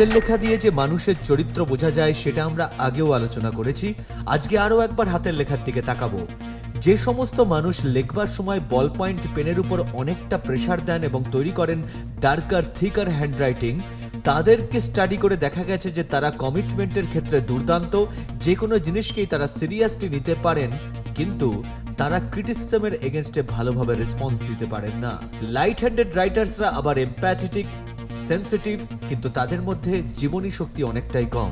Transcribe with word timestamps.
হাতের 0.00 0.18
লেখা 0.18 0.36
দিয়ে 0.44 0.56
যে 0.64 0.70
মানুষের 0.82 1.16
চরিত্র 1.28 1.58
বোঝা 1.70 1.90
যায়, 1.98 2.14
সেটা 2.22 2.40
আমরা 2.44 2.64
আগেও 2.86 3.08
আলোচনা 3.18 3.50
করেছি। 3.58 3.88
আজকে 4.34 4.54
আরও 4.66 4.76
একবার 4.86 5.06
হাতের 5.12 5.34
লেখার 5.40 5.60
দিকে 5.66 5.82
তাকাবো। 5.90 6.20
যে 6.84 6.94
সমস্ত 7.06 7.38
মানুষ 7.54 7.76
লেখবার 7.96 8.30
সময় 8.36 8.60
বল 8.72 8.86
পয়েন্ট 8.98 9.22
পেনের 9.34 9.58
উপর 9.64 9.78
অনেকটা 10.00 10.36
প্রেসার 10.46 10.78
দেন 10.88 11.00
এবং 11.10 11.20
তৈরি 11.34 11.52
করেন 11.58 11.78
ডার্কার 12.24 12.64
থিকার 12.78 13.08
হ্যান্ডরাইটিং 13.18 13.74
তাদেরকে 14.28 14.78
স্টাডি 14.88 15.16
করে 15.24 15.36
দেখা 15.44 15.64
গেছে 15.70 15.88
যে 15.96 16.02
তারা 16.12 16.28
কমিটমেন্টের 16.42 17.06
ক্ষেত্রে 17.12 17.38
দুর্দান্ত, 17.50 17.94
যে 18.44 18.54
কোনো 18.60 18.74
জিনিসকেই 18.86 19.28
তারা 19.32 19.46
সিরিয়াসলি 19.58 20.08
নিতে 20.16 20.34
পারেন, 20.46 20.70
কিন্তু 21.18 21.48
তারা 22.00 22.18
ক্রিটিসিজমের 22.32 22.94
এগেনস্টে 23.08 23.42
ভালোভাবে 23.54 23.94
রেসপন্স 23.94 24.36
দিতে 24.50 24.66
পারেন 24.72 24.94
না। 25.04 25.12
লাইট 25.56 25.78
হ্যান্ডেড 25.82 26.10
রাইটার্সরা 26.20 26.68
আবার 26.78 26.96
এম্প্যাথেটিক 27.06 27.66
সেন্সিটিভ, 28.30 28.78
কিন্তু 29.08 29.28
তাদের 29.28 29.60
মধ্যে 29.62 30.02
জীবনী 30.16 30.50
শক্তি 30.50 30.80
অনেকটাই 30.82 31.26
কম। 31.26 31.50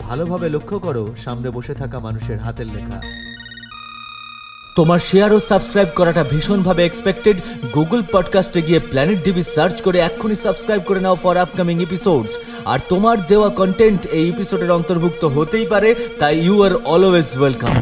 ভালোভাবে 0.00 0.46
লক্ষ্য 0.48 0.76
করো, 0.78 1.04
সামনে 1.24 1.48
বসে 1.50 1.74
থাকা 1.74 1.98
মানুষের 2.00 2.38
হাতের 2.38 2.66
লেখা। 2.66 2.98
তোমার 4.76 4.98
শেয়ার 4.98 5.30
ও 5.32 5.38
সাবস্ক্রাইব 5.40 5.88
করাটা 5.94 6.22
ভীষণভাবে 6.24 6.82
এক্সপেক্টেড 6.86 7.36
গুগল 7.74 8.00
পডকাস্টে 8.12 8.60
গিয়ে 8.62 8.80
প্ল্যানেট 8.90 9.18
ডিবি 9.24 9.42
সার্চ 9.54 9.76
করে 9.82 9.98
এক্ষুনি 9.98 10.36
সাবস্ক্রাইব 10.44 10.82
করে 10.86 11.00
নাও 11.00 11.14
ফর 11.14 11.36
আপকামিং 11.36 11.76
এপিসোডস 11.82 12.32
আর 12.72 12.78
তোমার 12.88 13.16
দেওয়া 13.30 13.50
কন্টেন্ট 13.60 14.00
এই 14.18 14.26
এপিসোডের 14.28 14.70
অন্তর্ভুক্ত 14.78 15.22
হতেই 15.36 15.66
পারে, 15.66 15.90
তাই 16.18 16.34
ইউ 16.46 16.56
আর 16.66 16.74
অলওয়েজ 16.94 17.28
ওয়েলকাম 17.38 17.74